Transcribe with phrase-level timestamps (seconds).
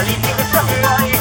[0.00, 1.19] 不吝的个伤害。